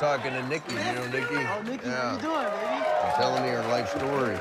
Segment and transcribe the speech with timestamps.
[0.00, 0.06] good?
[0.06, 0.74] Yeah, I was talking to Nikki.
[0.74, 1.36] You know Nikki?
[1.36, 2.12] Oh, Nikki, yeah.
[2.12, 2.84] what you doing, baby?
[3.04, 4.36] I'm telling me her life story.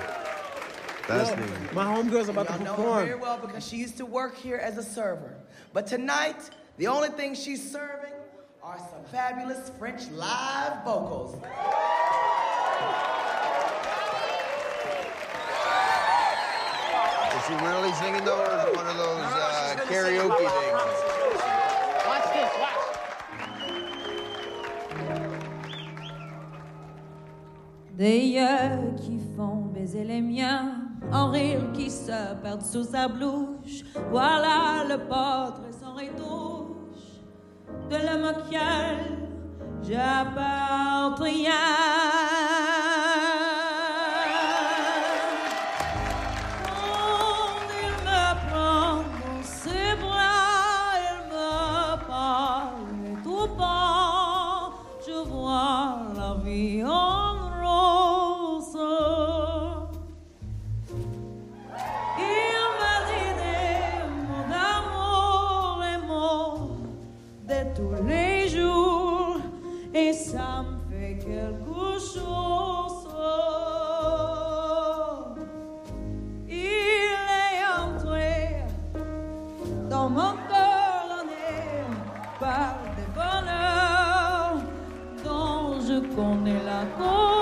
[1.08, 1.70] Fascinating.
[1.74, 3.06] My homegirl's about Y'all to know her perform.
[3.06, 5.36] very well because she used to work here as a server.
[5.74, 8.14] But tonight, the only thing she's serving
[8.64, 11.36] are some fabulous French live vocals.
[17.36, 21.05] Is she really singing though, or is it one of those uh, karaoke things?
[27.98, 33.84] Des yeux qui font baiser les miens, en rire qui se perdent sous sa blouche.
[34.12, 37.22] Voilà le portrait sans retouche
[37.90, 38.98] de l'homme auquel
[39.82, 40.36] j'appartiens.
[79.90, 81.84] Dans mon cœur l'année
[82.40, 84.58] par des bonheurs
[85.24, 87.35] dont je connais la cause.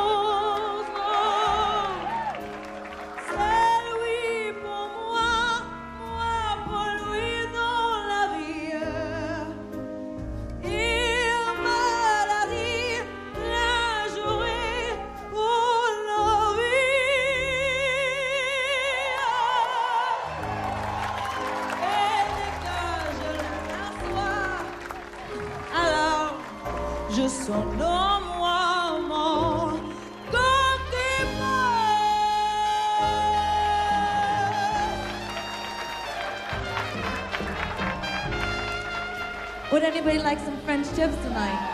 [40.06, 41.72] Anybody like some French chips tonight?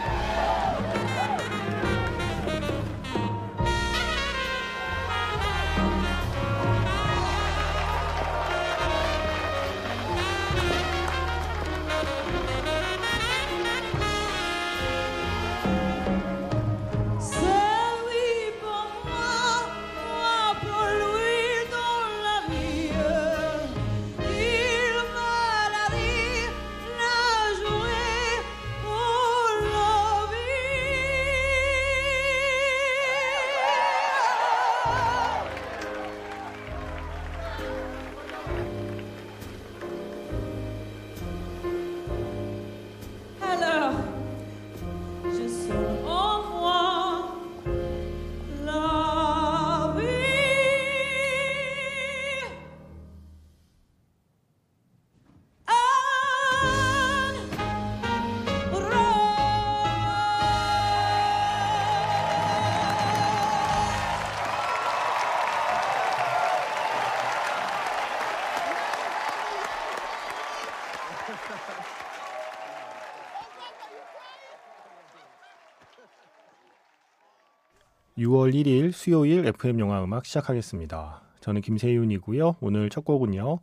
[78.29, 81.22] 6월 1일 수요일 FM 영화 음악 시작하겠습니다.
[81.40, 82.57] 저는 김세윤이고요.
[82.62, 83.59] 오늘 첫 곡은요.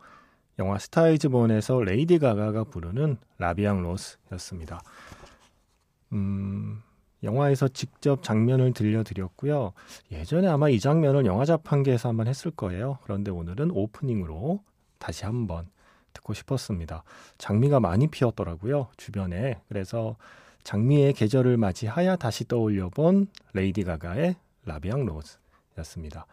[0.59, 4.81] 영화 Star Is Born에서 레이디 가가가 부르는 La Vie en rose였습니다.
[6.11, 6.81] 음,
[7.23, 9.71] 영화에서 직접 장면을 들려드렸고요.
[10.11, 12.99] 예전에 아마 이 장면을 영화 자판기에서 한번 했을 거예요.
[13.03, 14.61] 그런데 오늘은 오프닝으로
[14.97, 15.67] 다시 한번
[16.11, 17.03] 듣고 싶었습니다.
[17.37, 18.89] 장미가 많이 피었더라고요.
[18.97, 19.61] 주변에.
[19.69, 20.17] 그래서
[20.63, 24.35] 장미의 계절을 맞이하여 다시 떠올려 본 레이디 가가의
[24.67, 26.25] La Vie en rose였습니다.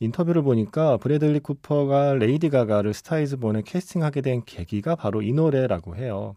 [0.00, 5.96] 인터뷰를 보니까 브래들리 쿠퍼가 레이디 가가를 Star Is Born에 캐스팅하게 된 계기가 바로 이 노래라고
[5.96, 6.34] 해요.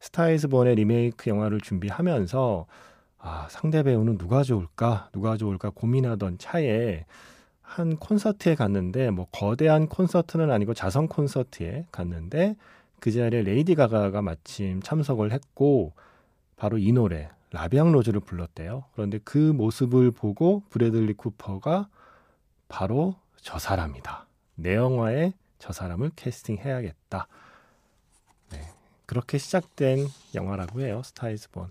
[0.00, 2.66] Star Is Born의 리메이크 영화를 준비하면서
[3.18, 7.04] 아, 상대 배우는 누가 좋을까, 누가 좋을까 고민하던 차에
[7.62, 12.56] 한 콘서트에 갔는데 뭐 거대한 콘서트는 아니고 자선 콘서트에 갔는데
[13.00, 15.92] 그 자리에 레이디 가가가 마침 참석을 했고
[16.56, 18.84] 바로 이 노래 La Vie en rose를 불렀대요.
[18.94, 21.88] 그런데 그 모습을 보고 브래들리 쿠퍼가
[22.66, 24.26] 바로 저 사람이다.
[24.56, 27.28] 내 영화에 저 사람을 캐스팅해야겠다.
[28.50, 28.60] 네,
[29.06, 31.02] 그렇게 시작된 영화라고 해요.
[31.04, 31.68] Star Is Born.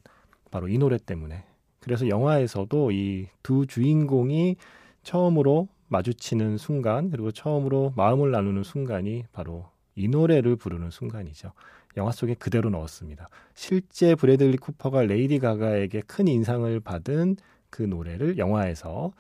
[0.52, 1.44] 바로 이 노래 때문에.
[1.82, 4.56] 그래서 영화에서도 이 두 주인공이
[5.04, 9.66] 처음으로 마주치는 순간 그리고 처음으로 마음을 나누는 순간이 바로
[9.96, 11.52] 이 노래를 부르는 순간이죠.
[11.98, 13.30] 영화 속에 그대로 넣었습니다.
[13.54, 17.38] 실제 브래들리 쿠퍼가 레이디 가가에게 큰 인상을 받은
[17.70, 19.12] 그 노래를 영화에서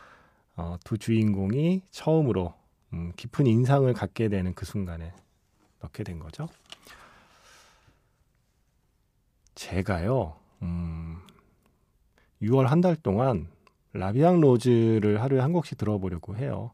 [0.56, 2.54] 어, 두 주인공이 처음으로
[2.94, 5.14] 음, 깊은 인상을 갖게 되는 그 순간에
[5.82, 6.48] 넣게 된 거죠.
[9.56, 11.18] 제가요, 음,
[12.42, 13.48] 6월 한 달 동안
[13.94, 16.72] La Vie en rose를 하루에 한 곡씩 들어보려고 해요.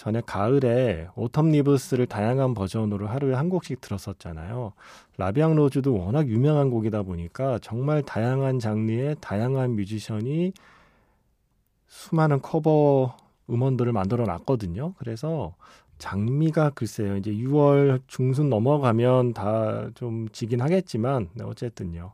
[0.00, 4.72] 전에 가을에 Autumn Leaves를 다양한 버전으로 하루에 한 곡씩 들었었잖아요.
[5.18, 10.54] La Vie en rose도 워낙 유명한 곡이다 보니까 정말 다양한 장르의 다양한 뮤지션이
[11.86, 13.14] 수많은 커버
[13.50, 14.94] 음원들을 만들어 놨거든요.
[14.96, 15.54] 그래서
[15.98, 17.16] 장미가 글쎄요.
[17.18, 22.12] 이제 6월 중순 넘어가면 다 좀 지긴 하겠지만 네, 어쨌든요.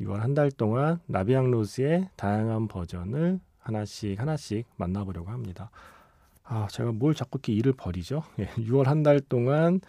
[0.00, 5.70] 6월 한 달 동안 La Vie en rose의 다양한 버전을 하나씩 하나씩 만나보려고 합니다.
[6.44, 8.22] 아, 제가 뭘 자꾸 이렇게 일을 버리죠?
[8.40, 9.80] 예, 6월 한 달 동안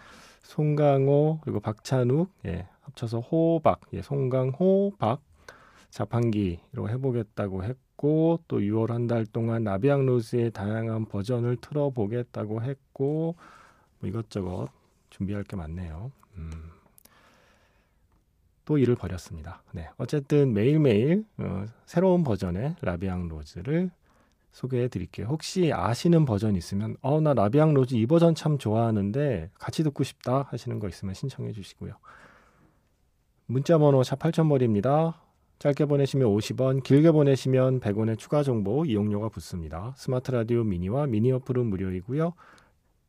[0.42, 5.20] 송강호 그리고 박찬욱 예, 합쳐서 호박, 예, 송강호 박
[5.90, 13.36] 자판기로 해보겠다고 했고 또 6월 한 달 동안 나비앙 로즈의 다양한 버전을 틀어보겠다고 했고
[14.00, 14.68] 뭐 이것저것
[15.10, 16.10] 준비할 게 많네요.
[16.36, 16.50] 음.
[18.64, 19.62] 또 일을 버렸습니다.
[19.72, 23.90] 네, 어쨌든 매일매일 어, 새로운 버전의 라비앙 로즈를
[24.54, 25.26] 소개해 드릴게요.
[25.26, 29.82] 혹시 아시는 버전 있으면 어 나 La Vie en rose 이 버전 참 좋아하는데 같이
[29.82, 31.94] 듣고 싶다 하시는 거 있으면 신청해 주시고요.
[33.46, 35.14] 문자 번호 샵 8000번입니다.
[35.58, 39.92] 짧게 보내시면 50원, 길게 보내시면 100원의 추가 정보 이용료가 붙습니다.
[39.96, 42.32] 스마트 라디오 미니와 미니 어플은 무료이고요.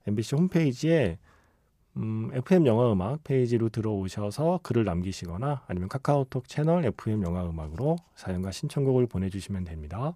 [0.07, 1.19] MBC 홈페이지에
[1.97, 8.51] 음, FM 영화 음악 페이지로 들어오셔서 글을 남기시거나 아니면 카카오톡 채널 FM 영화 음악으로 사연과
[8.51, 10.15] 신청곡을 보내주시면 됩니다.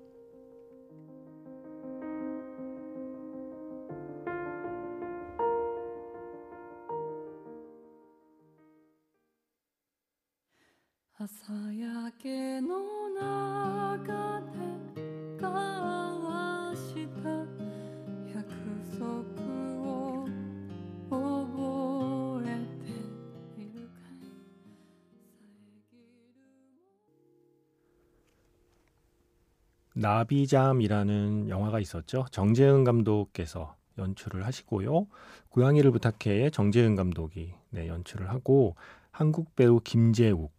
[30.21, 32.25] 나비잠이라는 영화가 있었죠.
[32.31, 35.07] 정재은 감독께서 연출을 하시고요.
[35.49, 38.75] 고양이를 부탁해 정재은 감독이 네, 연출을 하고
[39.11, 40.51] 한국 배우 김재욱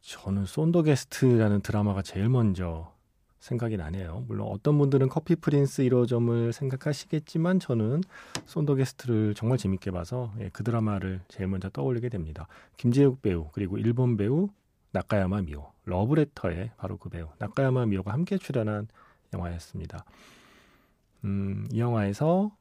[0.00, 2.92] 저는 쏜더게스트라는 드라마가 제일 먼저
[3.38, 4.24] 생각이 나네요.
[4.28, 8.02] 물론 어떤 분들은 커피 프린스 1호점을 생각하시겠지만 저는
[8.46, 12.46] 쏜더게스트를 정말 재밌게 봐서 예, 그 드라마를 제일 먼저 떠올리게 됩니다.
[12.76, 14.48] 김재욱 배우 그리고 일본 배우
[14.92, 18.88] 나카야마 미오 러브레터의 바로 그 배우 나카야마 미오가 함께 출연한
[19.34, 20.04] 영화였습니다.
[21.24, 22.52] 음, 이 영화에서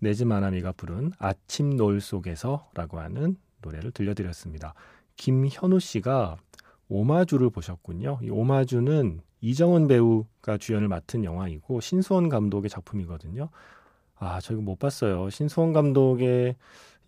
[0.00, 4.74] 네즈 마나미가 부른 아침 노을 속에서라고 하는 노래를 들려드렸습니다.
[5.16, 6.36] 김현우 씨가
[6.88, 8.18] 오마주를 보셨군요.
[8.22, 13.48] 이 오마주는 이정은 배우가 주연을 맡은 영화이고 신수원 감독의 작품이거든요.
[14.16, 15.30] 아, 저 이거 못 봤어요.
[15.30, 16.56] 신수원 감독의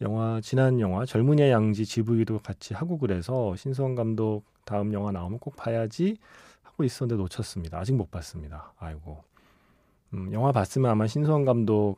[0.02, 5.56] 영화 지난 영화 젊은이의 양지 GV도 같이 하고 그래서 신수원 감독 다음 영화 나오면 꼭
[5.56, 6.18] 봐야지
[6.62, 7.78] 하고 있었는데 놓쳤습니다.
[7.78, 8.72] 아직 못 봤습니다.
[8.78, 9.22] 아이고.
[10.12, 11.96] 음, 영화 봤으면 아마 신수원 감독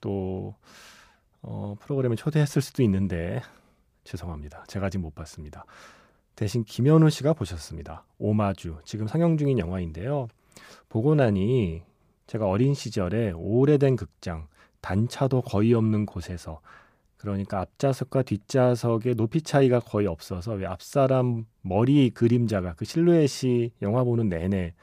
[0.00, 0.54] 또
[1.42, 3.42] 어, 프로그램에 초대했을 수도 있는데
[4.04, 4.64] 죄송합니다.
[4.68, 5.64] 제가 아직 못 봤습니다.
[6.36, 8.04] 대신 김현우 씨가 보셨습니다.
[8.18, 10.28] 오마주 지금 상영 중인 영화인데요.
[10.88, 11.82] 보고 나니
[12.28, 14.46] 제가 어린 시절에 오래된 극장
[14.80, 16.60] 단차도 거의 없는 곳에서
[17.22, 24.28] 그러니까 앞좌석과 뒷좌석의 높이 차이가 거의 없어서 왜 앞사람 머리 그림자가 그 실루엣이 영화 보는
[24.28, 24.74] 내내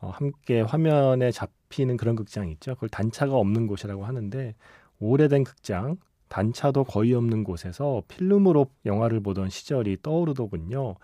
[0.00, 2.74] 어, 함께 화면에 잡히는 그런 극장 있죠.
[2.74, 4.54] 그걸 단차가 없는 곳이라고 하는데
[5.00, 5.96] 오래된 극장
[6.28, 10.96] 단차도 거의 없는 곳에서 필름으로 영화를 보던 시절이 떠오르더군요.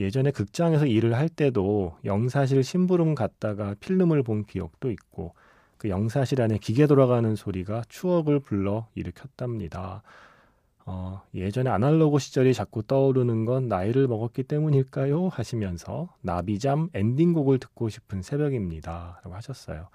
[0.00, 5.34] 예전에 극장에서 일을 할 때도 영사실 심부름 갔다가 필름을 본 기억도 있고
[5.80, 10.02] 그 영사실 안에 기계 돌아가는 소리가 추억을 불러 일으켰답니다.
[10.84, 15.28] 어, 예전에 아날로그 시절이 자꾸 떠오르는 건 나이를 먹었기 때문일까요?
[15.28, 19.22] 하시면서 나비잠 엔딩곡을 듣고 싶은 새벽입니다.
[19.24, 19.88] 라고 하셨어요.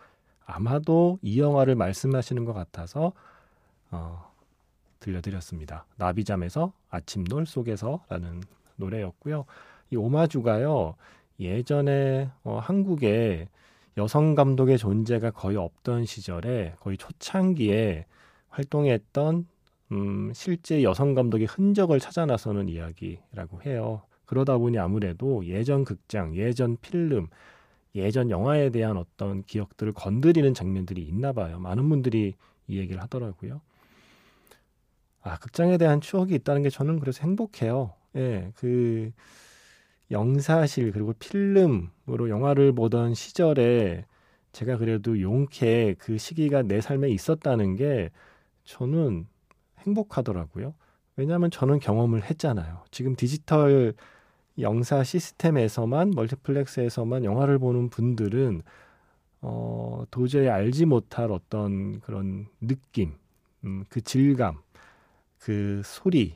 [0.47, 3.13] 아마도 이 영화를 말씀하시는 것 같아서
[3.91, 4.33] 어,
[4.99, 5.85] 들려드렸습니다.
[5.97, 8.41] 나비잠에서 아침놀 속에서라는
[8.77, 9.45] 노래였고요.
[9.91, 10.95] 이 오마주가요.
[11.39, 13.49] 예전에 어, 한국에
[13.97, 18.05] 여성 감독의 존재가 거의 없던 시절에 거의 초창기에
[18.49, 19.47] 활동했던
[19.91, 24.01] 음, 실제 여성 감독의 흔적을 찾아 나서는 이야기라고 해요.
[24.25, 27.27] 그러다 보니 아무래도 예전 극장, 예전 필름,
[27.93, 31.59] 예전 영화에 대한 어떤 기억들을 건드리는 장면들이 있나 봐요.
[31.59, 32.33] 많은 분들이
[32.67, 33.61] 이 얘기를 하더라고요.
[35.21, 37.93] 아, 극장에 대한 추억이 있다는 게 저는 그래서 행복해요.
[38.15, 39.11] 예, 그
[40.11, 44.05] 영사실 그리고 필름으로 영화를 보던 시절에
[44.51, 48.11] 제가 그래도 용케 그 시기가 내 삶에 있었다는 게
[48.63, 49.27] 저는
[49.79, 50.73] 행복하더라고요.
[51.17, 52.83] 왜냐하면 저는 경험을 했잖아요.
[52.91, 53.93] 지금 디지털
[54.59, 58.61] 영사 시스템에서만 멀티플렉스에서만 영화를 보는 분들은
[59.41, 63.13] 어, 도저히 알지 못할 어떤 그런 느낌,
[63.63, 64.57] 음, 그 질감,
[65.39, 66.35] 그 소리,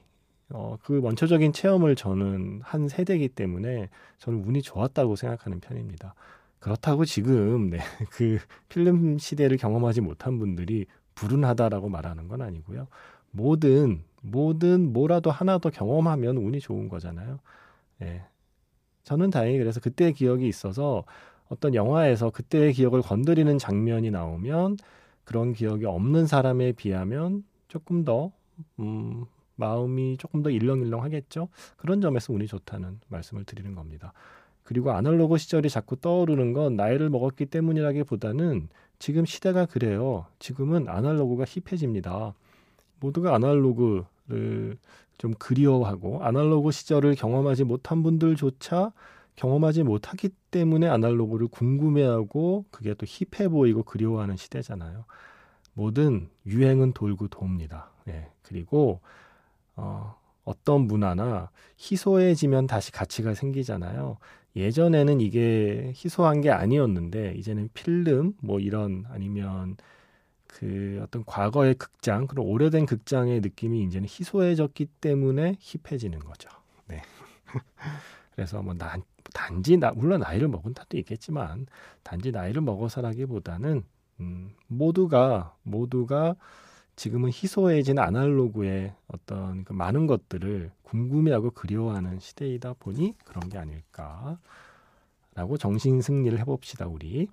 [0.52, 6.16] 어, 그 원초적인 체험을 저는 한 세대이기 때문에 저는 운이 좋았다고 생각하는 편입니다.
[6.60, 7.80] 그렇다고 지금 네,
[8.12, 12.88] 그 필름 시대를 경험하지 못한 분들이 불운하다라고 말하는 건 아니고요.
[13.32, 17.40] 뭐든 뭐든 뭐라도 하나 더 경험하면 운이 좋은 거잖아요.
[18.02, 18.24] 예.
[19.04, 21.04] 저는 다행히 그래서 그때의 기억이 있어서
[21.48, 24.78] 어떤 영화에서 그때의 기억을 건드리는 장면이 나오면
[25.24, 28.32] 그런 기억이 없는 사람에 비하면 조금 더
[28.80, 29.26] 음,
[29.60, 31.50] 마음이 조금 더 일렁일렁 하겠죠.
[31.78, 34.14] 그런 점에서 운이 좋다는 말씀을 드리는 겁니다.
[34.64, 40.26] 그리고 아날로그 시절이 자꾸 떠오르는 건 나이를 먹었기 때문이라기보다는 지금 시대가 그래요.
[40.40, 42.34] 지금은 아날로그가 힙해집니다.
[43.00, 44.78] 모두가 아날로그를
[45.18, 48.92] 좀 그리워하고 아날로그 시절을 경험하지 못한 분들조차
[49.36, 55.06] 경험하지 못하기 때문에 아날로그를 궁금해하고 그게 또 힙해 보이고 그리워하는 시대잖아요.
[55.74, 57.90] 모든 유행은 돌고 돕니다.
[58.10, 58.28] 예.
[58.44, 59.00] 그리고
[59.80, 64.18] 어, 어떤 문화나 희소해지면 다시 가치가 생기잖아요.
[64.56, 69.78] 예전에는 이게 희소한 게 아니었는데 이제는 필름 뭐 이런 아니면
[70.48, 76.50] 그 어떤 과거의 극장 그런 오래된 극장의 느낌이 이제는 희소해졌기 때문에 힙해지는 거죠.
[76.88, 77.02] 네.
[78.36, 81.68] 그래서 뭐 난, 단지 나 물론 나이를 먹은 탓도 있겠지만
[82.04, 83.84] 단지 나이를 먹어서라기보다는
[84.20, 86.36] 음, 모두가 모두가
[87.00, 94.38] 지금은 희소해진 아날로그의 어떤 그 많은 것들을 궁금해하고 그리워하는 시대이다 보니 그런 게 아닐까라고
[95.58, 97.30] 정신 승리를 해봅시다 우리.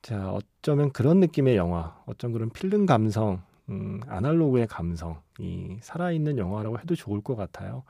[0.00, 6.94] 자 어쩌면 그런 느낌의 영화, 어쩜 그런 필름 감성, 음, 아날로그의 감성이 살아있는 영화라고 해도
[6.96, 7.82] 좋을 것 같아요.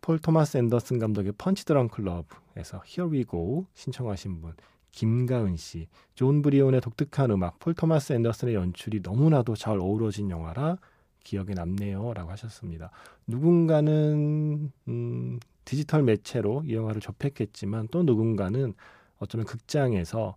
[0.00, 4.54] 폴 토마스 앤더슨 감독의 Punch Drunk Love에서 Here We Go 신청하신 분
[4.94, 10.78] 김가은 씨, 존 브리온의 독특한 음악, 폴 토마스 앤더슨의 연출이 너무나도 잘 어우러진 영화라
[11.24, 12.92] 기억에 남네요라고 하셨습니다.
[13.26, 18.72] 누군가는 음, 디지털 매체로 이 영화를 접했겠지만 또 누군가는
[19.18, 20.36] 어쩌면 극장에서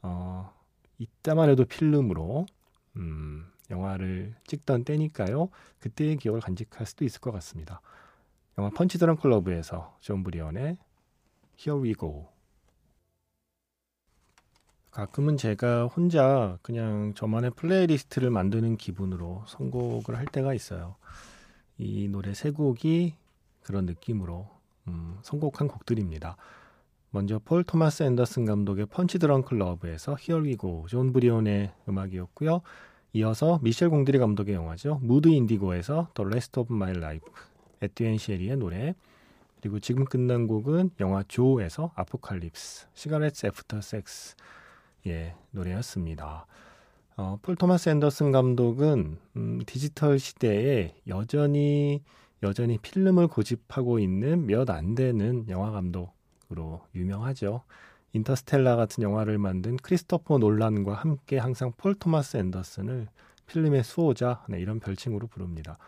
[0.00, 0.50] 어,
[0.98, 2.46] 이때만 해도 필름으로
[2.96, 5.50] 음, 영화를 찍던 때니까요.
[5.78, 7.82] 그때의 기억을 간직할 수도 있을 것 같습니다.
[8.56, 10.78] 영화 Punch Drunk Love에서 존 브리언의
[11.58, 12.28] Here We Go
[14.90, 20.96] 가끔은 제가 혼자 그냥 저만의 playlist를 만드는 기분으로 선곡을 할 때가 있어요.
[21.78, 23.14] 이 노래 세 곡이
[23.62, 24.48] 그런 느낌으로
[24.88, 26.36] 음, 선곡한 곡들입니다.
[27.10, 32.62] 먼저 폴 토마스 앤더슨 감독의 Punch Drunk Love에서 Here We Go, 존 브리온의 음악이었고요.
[33.12, 35.00] 이어서 미셸 공드리 감독의 영화죠.
[35.02, 37.26] Mood Indigo에서 The Rest of My Life,
[37.82, 38.94] 에티엔 샤리의 노래,
[39.60, 44.36] 그리고 지금 끝난 곡은 영화 조에서 Apocalypse, Cigarettes After Sex,
[45.06, 46.46] 예, 노래였습니다.
[47.16, 52.02] 어, 폴 토마스 앤더슨 감독은 음, 디지털 시대에 여전히
[52.42, 57.62] 여전히 필름을 고집하고 있는 몇 안 되는 영화 감독으로 유명하죠.
[58.12, 63.08] Interstellar 같은 영화를 만든 크리스토퍼 놀란과 함께 항상 폴 토마스 앤더슨을
[63.46, 65.78] 필름의 수호자 네, 이런 별칭으로 부릅니다.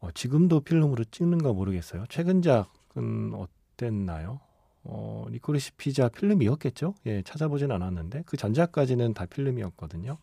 [0.00, 2.04] 어, 지금도 필름으로 찍는가 모르겠어요.
[2.08, 4.40] 최근작은 어땠나요?
[4.84, 6.94] 어, 니코리시 피자 필름이었겠죠?
[7.06, 10.18] 예, 찾아보진 않았는데 그 전작까지는 다 필름이었거든요.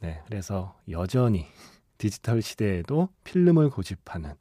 [0.00, 1.46] 네, 그래서 여전히
[1.96, 4.34] 디지털 시대에도 필름을 고집하는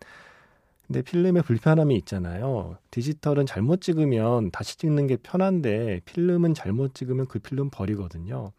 [0.88, 2.78] 근데 필름에 불편함이 있잖아요.
[2.92, 8.54] 디지털은 잘못 찍으면 다시 찍는 게 편한데 필름은 잘못 찍으면 그 필름 버리거든요.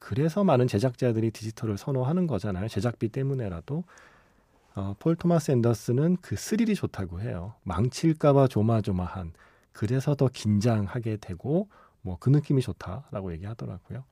[0.00, 2.66] 그래서 많은 제작자들이 디지털을 선호하는 거잖아요.
[2.68, 3.84] 제작비 때문에라도.
[4.74, 7.54] 어, 폴 토마스 앤더슨은 그 스릴이 좋다고 해요.
[7.62, 9.32] 망칠까봐 조마조마한.
[9.72, 11.68] 그래서 더 긴장하게 되고
[12.02, 14.04] 뭐 그 느낌이 좋다라고 얘기하더라고요.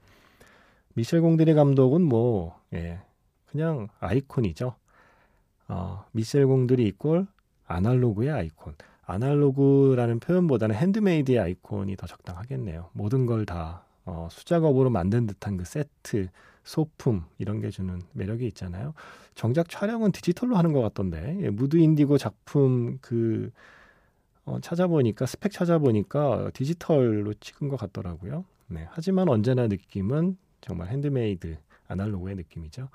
[0.94, 3.00] 미셸 공드리 감독은 뭐 예,
[3.46, 4.74] 그냥 아이콘이죠.
[5.68, 7.26] 어, 미셸 공드리 equal
[7.66, 8.74] 아날로그의 아이콘.
[9.04, 12.90] 아날로그라는 표현보다는 handmade의 아이콘이 더 적당하겠네요.
[12.92, 16.28] 모든 걸 다 어, 수작업으로 만든 듯한 그 세트,
[16.64, 18.92] 소품 이런 게 주는 매력이 있잖아요.
[19.34, 23.50] 정작 촬영은 디지털로 하는 것 같던데 예, Mood Indigo 작품 그
[24.48, 28.46] 어, 찾아보니까 스펙 찾아보니까 디지털로 찍은 것 같더라고요.
[28.68, 32.88] 네, 하지만 언제나 느낌은 정말 핸드메이드 아날로그의 느낌이죠.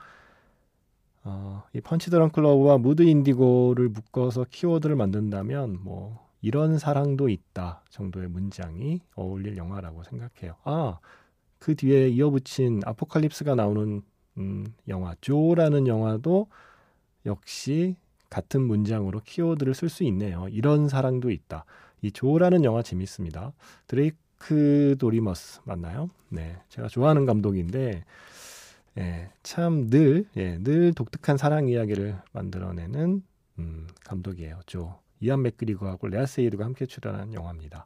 [1.24, 8.30] 어, 이 Punch Drunk Love와 Mood Indigo를 묶어서 키워드를 만든다면 뭐 이런 사랑도 있다 정도의
[8.30, 10.56] 문장이 어울릴 영화라고 생각해요.
[10.64, 10.98] 아,
[11.60, 14.02] 그 뒤에 이어붙인 아포칼립스가 나오는
[14.38, 16.48] 음, 영화 조라는 영화도
[17.28, 17.96] 역시
[18.34, 20.48] 같은 문장으로 키워드를 쓸 수 있네요.
[20.50, 21.66] 이런 사랑도 있다.
[22.02, 23.54] 이 조라는 영화 재밌습니다.
[23.86, 26.10] 드레이크 도리머스 맞나요?
[26.30, 28.04] 네, 제가 좋아하는 감독인데
[28.98, 33.22] 예, 참 늘, 예, 늘 독특한 사랑 이야기를 만들어내는
[33.60, 34.62] 음, 감독이에요.
[34.66, 37.86] 조 이안 맥그리거하고 레아 세이드가 함께 출연한 영화입니다.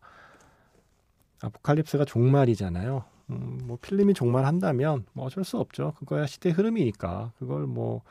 [1.41, 3.03] 아포칼립스가 종말이잖아요.
[3.31, 5.93] 음, 뭐 필름이 종말한다면 뭐 어쩔 수 없죠.
[5.99, 8.01] 그거야 시대 흐름이니까 그걸 뭐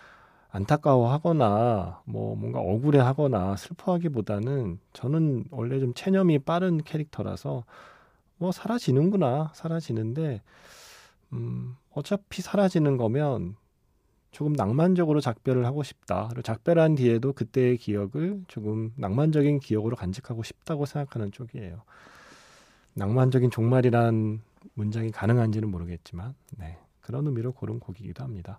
[0.51, 7.65] 안타까워하거나 뭐 뭔가 억울해하거나 슬퍼하기보다는 저는 원래 좀 체념이 빠른 캐릭터라서
[8.39, 10.43] 뭐 사라지는구나 사라지는데
[11.33, 13.57] 음, 어차피 사라지는 거면
[14.31, 16.27] 조금 낭만적으로 작별을 하고 싶다.
[16.29, 21.83] 그리고 작별한 뒤에도 그때의 기억을 조금 낭만적인 기억으로 간직하고 싶다고 생각하는 쪽이에요.
[22.95, 24.43] 낭만적인 종말이란
[24.75, 26.77] 문장이 가능한지는 모르겠지만, 네.
[27.01, 28.59] 그런 의미로 고른 곡이기도 합니다.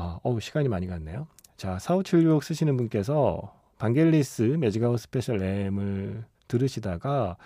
[0.00, 1.26] 아, 어우, 시간이 많이 갔네요.
[1.56, 7.36] 자, 4576 쓰시는 분께서 방겔리스 매직아웃 스페셜 M을 들으시다가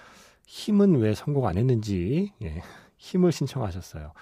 [0.47, 2.61] Hymn은 왜 선곡 안 했는지, 예,
[2.99, 4.13] Hymn을 신청하셨어요.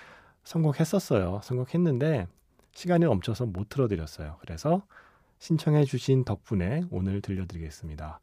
[0.44, 1.40] 선곡했었어요.
[1.42, 2.28] 선곡했는데
[2.72, 4.36] 시간이 넘쳐서 못 틀어드렸어요.
[4.40, 4.82] 그래서
[5.40, 8.20] 신청해 주신 덕분에 오늘 들려드리겠습니다.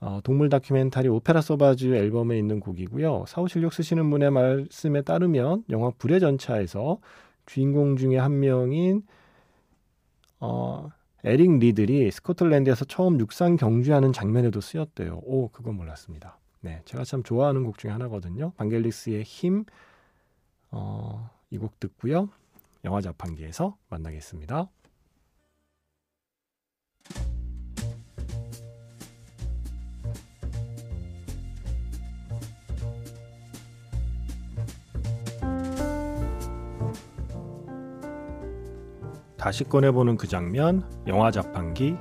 [0.00, 3.26] 어, 동물 다큐멘터리 오페라 소바주 앨범에 있는 곡이고요.
[3.28, 6.98] 4576 쓰시는 분의 말씀에 따르면 영화 불의 전차에서
[7.46, 9.02] 주인공 중에 한 명인
[10.40, 10.90] 어,
[11.24, 15.20] 에릭 리들이 스코틀랜드에서 처음 육상 경주하는 장면에도 쓰였대요.
[15.24, 16.38] 오, 그건 몰랐습니다.
[16.60, 18.52] 네, 제가 참 좋아하는 곡 중에 하나거든요.
[18.56, 19.64] 방겔리스의 힘,
[20.70, 22.28] 어, 이 곡 듣고요.
[22.84, 24.68] 영화 자판기에서 만나겠습니다.
[39.40, 41.96] 다시 꺼내보는 그 장면, 영화 자판기.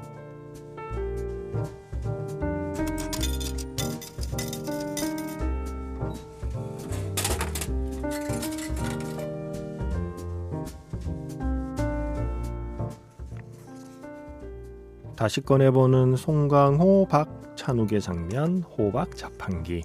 [15.15, 19.83] 다시 꺼내보는 송강호 박찬욱의 장면, 호박 자판기.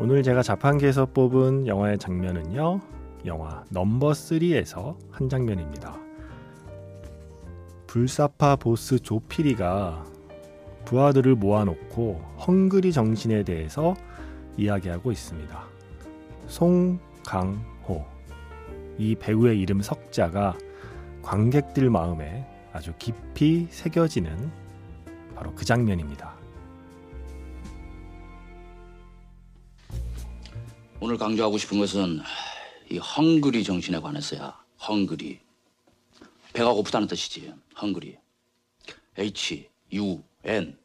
[0.00, 2.80] 오늘 제가 자판기에서 뽑은 영화의 장면은요,
[3.26, 6.09] 영화 넘버 3에서 한 장면입니다.
[7.90, 10.04] 불사파 보스 조피리가
[10.84, 13.96] 부하들을 모아놓고 헝그리 정신에 대해서
[14.56, 15.66] 이야기하고 있습니다.
[16.46, 18.06] 송강호
[18.96, 20.56] 이 배우의 이름 석자가
[21.20, 24.52] 관객들 마음에 아주 깊이 새겨지는
[25.34, 26.32] 바로 그 장면입니다.
[31.00, 32.20] 오늘 강조하고 싶은 것은
[32.88, 34.56] 이 헝그리 정신에 관해서야.
[34.80, 35.49] 헝그리.
[36.52, 37.52] 배가 고프다는 뜻이지.
[37.80, 38.18] 헝그리.
[39.18, 40.78] H U N.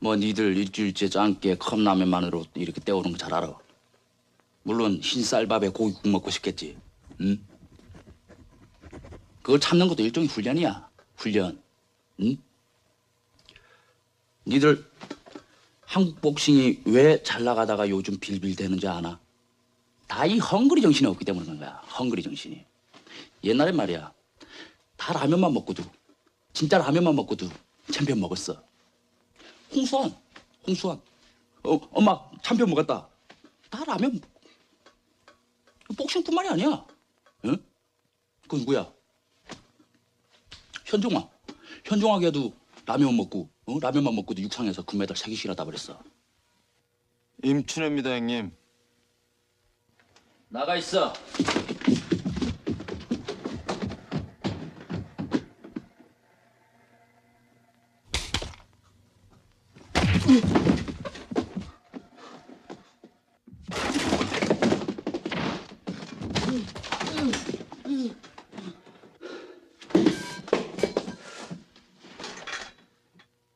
[0.00, 3.58] 뭐 니들 일주일째 짱게 컵라면만으로 이렇게 때우는 거 잘 알아.
[4.62, 6.76] 물론 흰쌀밥에 고기국 먹고 싶겠지.
[7.20, 7.44] 응?
[9.42, 10.88] 그걸 참는 것도 일종의 훈련이야.
[11.16, 11.60] 훈련.
[12.20, 12.36] 응?
[14.46, 14.88] 니들
[15.84, 19.18] 한국 복싱이 왜 잘 나가다가 요즘 빌빌대는지 아나?
[20.08, 21.74] 다 이 헝그리 정신이 없기 때문에 그런 거야.
[21.98, 22.64] 헝그리 정신이.
[23.44, 24.12] 옛날에 말이야.
[24.96, 25.84] 다 라면만 먹고도
[26.52, 27.48] 진짜 라면만 먹고도
[27.92, 28.60] 챔피언 먹었어.
[29.72, 30.14] 홍수환,
[30.66, 31.00] 홍수환.
[31.64, 33.08] 어, 엄마 챔피언 먹었다.
[33.70, 34.20] 다 라면.
[35.96, 36.86] 복싱뿐만이 아니야.
[37.44, 37.56] 응?
[38.48, 38.90] 그 누구야?
[40.86, 41.28] 현종아.
[41.84, 42.54] 현종아 걔도
[42.86, 43.78] 라면 먹고 어?
[43.78, 46.02] 라면만 먹고도 육상에서 금메달 3개씩이나 따버렸어.
[47.44, 48.57] 임춘혜입니다, 형님.
[50.50, 51.12] 나가 있어.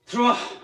[0.06, 0.61] 들어와.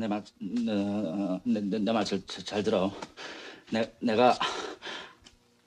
[0.00, 2.90] 내 말, 내, 내, 내 말 잘, 잘 들어.
[3.70, 4.38] 내, 내가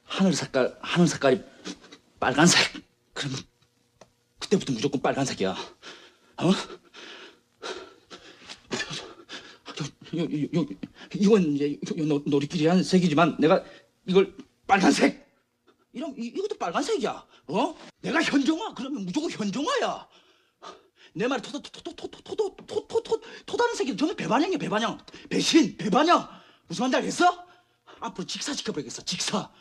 [0.06, 1.40] 하늘 색깔, 하늘 색깔이
[2.20, 2.60] 빨간색.
[3.14, 3.38] 그러면
[4.40, 5.52] 그때부터 무조건 빨간색이야.
[5.52, 6.48] 어?
[10.16, 10.66] 요, 요, 요, 요,
[11.16, 13.64] 이건 이제 요, 요, 놀이끼리 한 색이지만 내가
[14.08, 15.24] 이걸 빨간색.
[15.94, 17.26] 이런 이, 이것도 빨간색이야.
[17.48, 17.76] 어?
[18.02, 20.08] 내가 현정아 그러면 무조건 현정아야.
[21.14, 25.00] 내 말이 토토토토토토토토토토 토다는 새끼 정말 배반형이야 배반형
[25.30, 26.28] 배신 배반형
[26.68, 27.46] 무슨 말인지 알겠어?
[28.00, 29.52] 앞으로 직사 시켜버리겠어 직사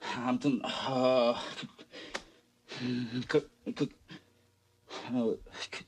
[0.00, 1.34] 아무튼 어,
[3.26, 3.88] 그, 그,
[5.12, 5.36] 어,
[5.70, 5.84] 그,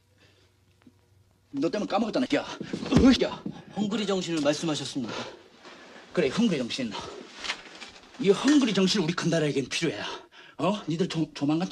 [1.50, 3.42] 너 때문에 까먹었잖아 야, 어, 야
[3.76, 5.14] 헝그리 정신을 말씀하셨습니까?
[6.14, 6.92] 그래 헝그리 정신
[8.20, 10.00] 이 헝그리 정신 우리 큰나라에겐 필요해
[10.58, 10.80] 어?
[10.88, 11.68] 니들 조, 조만간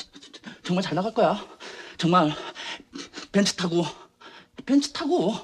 [0.64, 1.45] 정말 잘 나갈 거야
[1.97, 2.35] 정말
[3.33, 3.85] 벤츠 타고
[4.66, 5.35] 벤츠 타고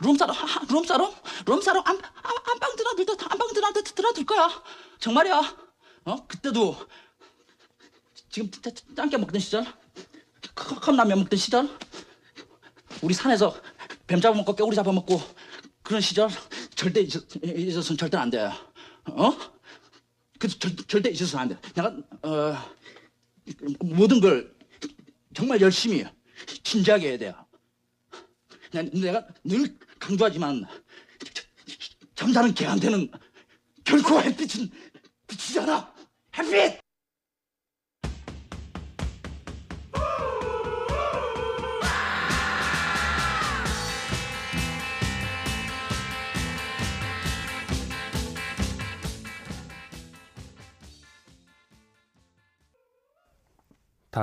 [0.00, 0.36] 룸사롱
[0.70, 1.14] 룸사롱
[1.46, 2.02] 룸사롱 안, 안,
[2.52, 4.50] 안방 드나들 안방 드나들 드나들 거야
[4.98, 5.56] 정말이야
[6.06, 6.26] 어?
[6.26, 6.76] 그때도
[8.30, 8.50] 지금
[8.96, 9.64] 짱깨 먹던 시절
[10.54, 11.68] 컵- 컵라면 먹던 시절
[13.02, 13.54] 우리 산에서
[14.06, 15.20] 뱀 잡아먹고 깨우리 잡아먹고
[15.82, 16.28] 그런 시절
[16.74, 18.50] 절대 잊어, 잊어서는 절대 안 돼.
[19.10, 19.53] 어?
[20.44, 21.70] 그 절, 절대 잊어서는 안 돼.
[21.74, 22.54] 내가 어,
[23.80, 24.54] 모든 걸
[25.32, 26.04] 정말 열심히
[26.62, 27.34] 진지하게 해야 돼.
[28.72, 30.66] 내- 내가 늘 강조하지만
[32.14, 33.10] 잠자는 개한테는
[33.84, 34.70] 결코 햇빛은
[35.26, 35.94] 비치지 않아.
[36.36, 36.83] 햇빛!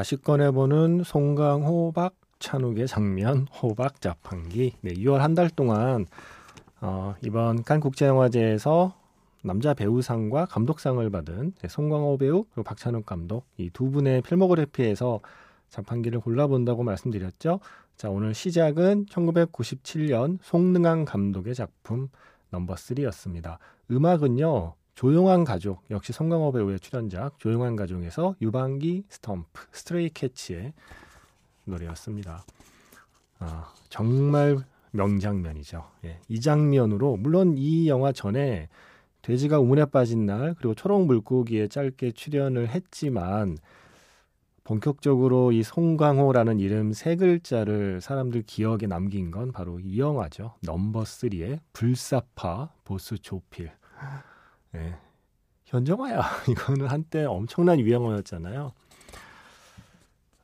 [0.01, 4.73] 다시 꺼내보는 송강 호박 찬욱의 장면 호박 자판기.
[4.81, 6.07] 네, 2월 한 달 동안
[6.79, 8.95] 어, 이번 칸 국제영화제에서
[9.43, 15.19] 남자 배우상과 감독상을 받은 네, 송강호 배우 그리고 박찬욱 감독 이 두 분의 필모그래피에서
[15.69, 17.59] 자판기를 골라본다고 말씀드렸죠.
[17.95, 22.09] 자 오늘 시작은 1997년 송능한 감독의 작품
[22.49, 23.59] 넘버 3였습니다.
[23.91, 30.73] 음악은요 조용한 가족 역시 송강호 배우의 출연작 조용한 가족에서 Ubangi Stomp Stray Cats의
[31.65, 32.43] 노래였습니다.
[33.39, 34.57] 아, 정말
[34.91, 35.83] 명장면이죠.
[36.05, 38.69] 예, 이 장면으로 물론 이 영화 전에
[39.21, 43.57] 돼지가 우물에 빠진 날 그리고 초록 물고기에 짧게 출연을 했지만
[44.63, 50.53] 본격적으로 이 송강호라는 이름 세 글자를 사람들 기억에 남긴 건 바로 이 영화죠.
[50.61, 53.71] 넘버 3의 불사파 보스 조필.
[54.75, 54.95] 예.
[55.65, 56.21] 현정화야.
[56.49, 58.73] 이거는 한때 엄청난 유행어였잖아요.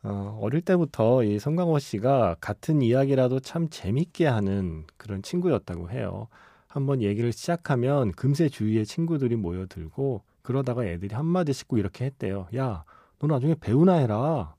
[0.03, 6.27] 어, 어릴 때부터 이 송강호 씨가 같은 이야기라도 참 재밌게 하는 그런 친구였다고 해요.
[6.67, 12.47] 한번 얘기를 시작하면 금세 주위에 친구들이 모여들고 그러다가 애들이 한마디씩 꼭 이렇게 했대요.
[12.55, 12.85] 야,
[13.19, 14.55] 너 나중에 배우나 해라.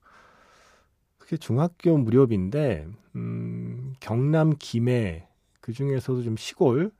[1.17, 5.27] 그게 중학교 무렵인데 음, 경남 김해
[5.61, 6.91] 그 중에서도 좀 시골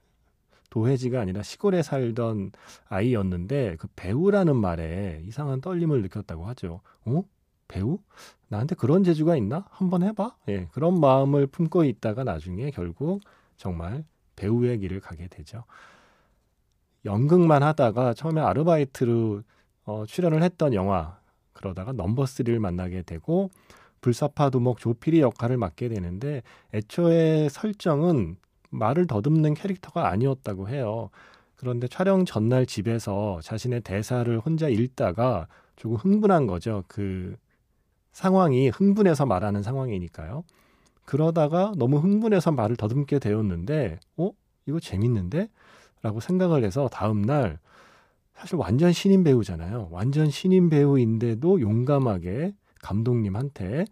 [0.70, 2.52] 도회지가 아니라 시골에 살던
[2.88, 6.82] 아이였는데 그 배우라는 말에 이상한 떨림을 느꼈다고 하죠.
[7.06, 7.24] 어?
[7.68, 8.00] 배우?
[8.48, 9.66] 나한테 그런 재주가 있나?
[9.70, 10.36] 한번 해봐.
[10.50, 13.22] 예, 그런 마음을 품고 있다가 나중에 결국
[13.58, 14.04] 정말
[14.36, 15.64] 배우의 길을 가게 되죠.
[17.06, 19.44] 연극만 하다가 처음에 아르바이트로
[19.86, 21.20] 어, 출연을 했던 영화
[21.54, 23.50] 그러다가 넘버 3를 만나게 되고
[24.02, 26.42] 불사파 두목 조필이 역할을 맡게 되는데
[26.74, 28.38] 애초에 설정은
[28.70, 31.10] 말을 더듬는 캐릭터가 아니었다고 해요.
[31.56, 36.84] 그런데 촬영 전날 집에서 자신의 대사를 혼자 읽다가 조금 흥분한 거죠.
[36.88, 37.36] 그
[38.12, 40.44] 상황이 흥분해서 말하는 상황이니까요.
[41.06, 44.32] 그러다가 너무 흥분해서 말을 더듬게 되었는데, 어?
[44.66, 45.50] 이거 재밌는데?
[46.02, 47.60] 라고 생각을 해서 다음날
[48.36, 49.90] 사실 완전 신인 배우잖아요.
[49.92, 53.86] 완전 신인 배우인데도 용감하게 감독님한테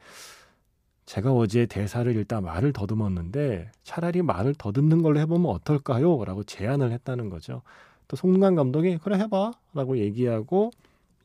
[1.08, 6.26] 제가 어제 대사를 읽다 말을 더듬었는데 차라리 말을 더듬는 걸로 해보면 어떨까요?
[6.26, 7.64] 라고 제안을 했다는 거죠.
[8.10, 10.72] 또 송강 감독이 그래 해봐 라고 얘기하고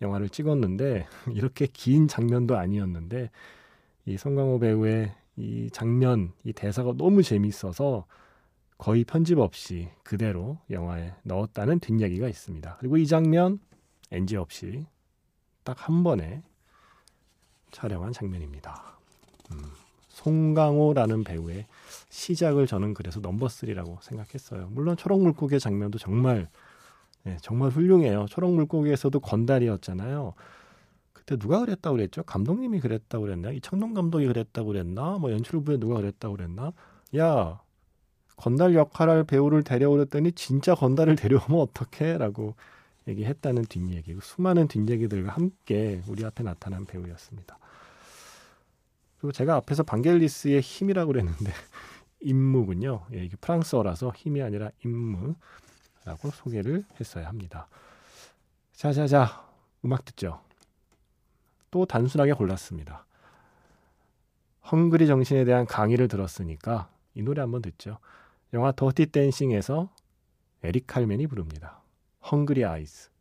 [0.01, 3.31] 영화를 찍었는데 이렇게 긴 장면도 아니었는데
[4.07, 8.07] 이 송강호 배우의 이 장면, 이 대사가 너무 재밌어서
[8.79, 12.77] 거의 편집 없이 그대로 영화에 넣었다는 뒷얘기가 있습니다.
[12.79, 13.59] 그리고 이 장면
[14.13, 14.87] NG 없이
[15.65, 16.43] 딱 한 번에
[17.73, 19.02] 촬영한 장면입니다.
[19.53, 19.63] 음,
[20.09, 21.67] 송강호라는 배우의
[22.11, 24.69] 시작을 저는 그래서 넘버 3라고 생각했어요.
[24.71, 26.49] 물론 초록 물고기 장면도 정말
[27.25, 28.27] 네, 정말 훌륭해요.
[28.29, 30.35] 초록 물고기에서도 건달이었잖아요.
[31.13, 32.23] 그때 누가 그랬다고 그랬죠?
[32.25, 33.53] 감독님이 그랬다고 그랬나?
[33.53, 35.19] 이청동 감독이 그랬다고 그랬나?
[35.19, 36.73] 뭐 연출부에 누가 그랬다고 그랬나?
[37.17, 37.61] 야,
[38.37, 42.19] 건달 역할할 배우를 데려오랬더니 진짜 건달을 데려오면 어떡해?
[42.19, 42.57] 라고
[43.07, 44.17] 얘기했다는 뒷얘기.
[44.21, 47.59] 수많은 뒷얘기들과 함께 우리 앞에 나타난 배우였습니다.
[49.23, 51.53] 그리고 제가 앞에서 방겔리스의 힘이라고 그랬는데
[52.23, 53.07] 임무군요.
[53.15, 55.37] 예, 이게 프랑스어라서 힘이 아니라 임무라고
[56.33, 57.69] 소개를 했어야 합니다.
[58.73, 59.49] 자자자
[59.85, 60.41] 음악 듣죠.
[61.71, 63.07] 또 단순하게 골랐습니다.
[64.73, 67.99] 헝그리 정신에 대한 강의를 들었으니까 이 노래 한번 듣죠.
[68.53, 69.89] 영화 더티 댄싱에서
[70.65, 71.81] 에릭 칼맨이 부릅니다.
[72.29, 73.12] 헝그리 아이즈.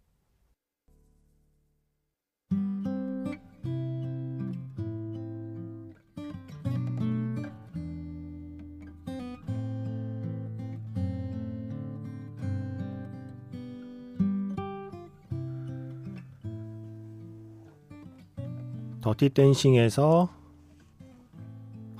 [19.01, 20.29] 더티 댄싱에서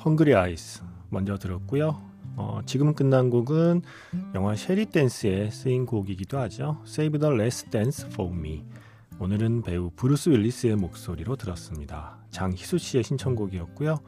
[0.05, 1.99] Hungry Eyes 먼저 들었고요.
[2.35, 3.81] 어, 지금 끝난 곡은
[4.35, 6.81] 영화 Shall We Dance에 쓰인 곡이기도 하죠.
[6.85, 8.63] Save the Last Dance for Me.
[9.19, 12.17] 오늘은 배우 브루스 윌리스의 목소리로 들었습니다.
[12.29, 13.99] 장희수 씨의 신청곡이었고요.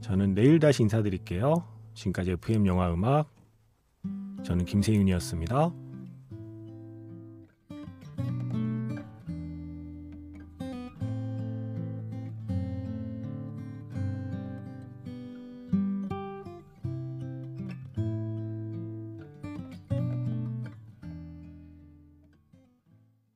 [0.00, 1.64] 저는 내일 다시 인사드릴게요.
[1.94, 3.30] 지금까지 FM 영화 음악
[4.42, 5.72] 저는 김세윤이었습니다.